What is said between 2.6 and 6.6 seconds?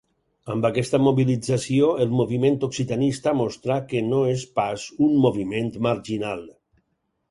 occitanista mostrà que no és pas un moviment marginal.